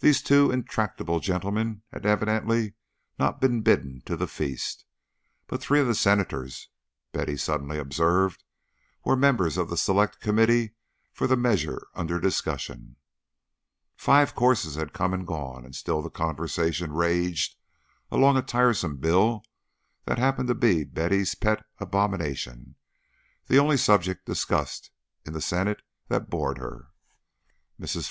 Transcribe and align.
These 0.00 0.22
two 0.22 0.50
intractable 0.50 1.20
gentlemen 1.20 1.82
had 1.92 2.06
evidently 2.06 2.72
not 3.18 3.42
been 3.42 3.60
bidden 3.60 4.00
to 4.06 4.16
the 4.16 4.26
feast; 4.26 4.86
but 5.48 5.60
three 5.60 5.80
of 5.80 5.86
the 5.86 5.94
Senators, 5.94 6.70
Betty 7.12 7.36
suddenly 7.36 7.76
observed, 7.78 8.42
were 9.04 9.16
members 9.16 9.58
of 9.58 9.68
the 9.68 9.76
Select 9.76 10.18
Committee 10.18 10.72
for 11.12 11.26
the 11.26 11.36
measure 11.36 11.88
under 11.94 12.18
discussion. 12.18 12.96
Five 13.98 14.34
courses 14.34 14.76
had 14.76 14.94
come 14.94 15.12
and 15.12 15.26
gone, 15.26 15.66
and 15.66 15.76
still 15.76 16.00
the 16.00 16.08
conversation 16.08 16.94
raged 16.94 17.54
along 18.10 18.38
a 18.38 18.42
tiresome 18.42 18.96
bill 18.96 19.42
that 20.06 20.16
happened 20.16 20.48
to 20.48 20.54
be 20.54 20.84
Betty's 20.84 21.34
pet 21.34 21.62
abomination, 21.80 22.76
the 23.48 23.58
only 23.58 23.76
subject 23.76 24.24
discussed 24.24 24.90
in 25.26 25.34
the 25.34 25.42
Senate 25.42 25.82
that 26.08 26.30
bored 26.30 26.56
her. 26.56 26.86
Mrs. 27.78 28.02